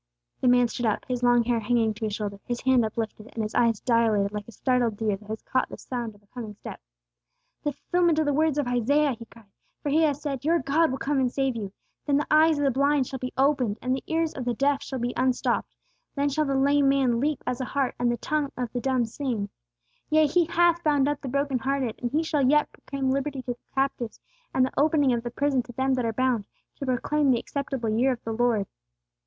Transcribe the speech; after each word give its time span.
The 0.39 0.47
man 0.47 0.67
stood 0.67 0.87
up, 0.87 1.05
his 1.07 1.21
long 1.21 1.43
hair 1.43 1.59
hanging 1.59 1.93
to 1.93 2.05
his 2.05 2.15
shoulder, 2.15 2.39
his 2.43 2.61
hand 2.61 2.83
uplifted, 2.83 3.27
and 3.33 3.43
his 3.43 3.53
eyes 3.53 3.81
dilated 3.81 4.31
like 4.33 4.47
a 4.47 4.51
startled 4.51 4.97
deer 4.97 5.15
that 5.15 5.27
has 5.27 5.43
caught 5.43 5.69
the 5.69 5.77
sound 5.77 6.15
of 6.15 6.23
a 6.23 6.25
coming 6.33 6.55
step. 6.55 6.81
"The 7.63 7.73
fulfilment 7.73 8.17
of 8.17 8.25
the 8.25 8.33
words 8.33 8.57
of 8.57 8.65
Isaiah!" 8.67 9.11
he 9.11 9.25
cried. 9.25 9.45
"For 9.83 9.89
he 9.89 10.01
hath 10.01 10.17
said, 10.17 10.43
'Your 10.43 10.57
God 10.57 10.89
will 10.89 10.97
come 10.97 11.19
and 11.19 11.31
save 11.31 11.55
you. 11.55 11.71
Then 12.07 12.17
the 12.17 12.25
eyes 12.31 12.57
of 12.57 12.63
the 12.63 12.71
blind 12.71 13.05
shall 13.05 13.19
be 13.19 13.31
opened, 13.37 13.77
and 13.79 13.93
the 13.95 14.01
ears 14.07 14.33
of 14.33 14.43
the 14.45 14.55
deaf 14.55 14.81
shall 14.81 14.97
be 14.97 15.13
unstopped. 15.15 15.75
Then 16.15 16.29
shall 16.29 16.45
the 16.45 16.55
lame 16.55 16.89
man 16.89 17.19
leap 17.19 17.43
as 17.45 17.61
a 17.61 17.65
hart, 17.65 17.93
and 17.99 18.11
the 18.11 18.17
tongue 18.17 18.51
of 18.57 18.73
the 18.73 18.81
dumb 18.81 19.05
sing!' 19.05 19.49
Yea, 20.09 20.25
he 20.25 20.45
hath 20.47 20.83
bound 20.83 21.07
up 21.07 21.21
the 21.21 21.27
broken 21.27 21.59
hearted; 21.59 21.99
and 22.01 22.09
he 22.09 22.23
shall 22.23 22.41
yet 22.41 22.71
'proclaim 22.71 23.11
liberty 23.11 23.43
to 23.43 23.53
the 23.53 23.59
captives, 23.75 24.19
and 24.51 24.65
the 24.65 24.73
opening 24.79 25.13
of 25.13 25.21
the 25.21 25.29
prison 25.29 25.61
to 25.61 25.73
them 25.73 25.93
that 25.93 26.05
are 26.05 26.11
bound, 26.11 26.45
to 26.77 26.87
proclaim 26.87 27.29
the 27.29 27.37
acceptable 27.39 27.89
year 27.89 28.11
of 28.13 28.23
the 28.23 28.31
Lord!'" 28.33 28.65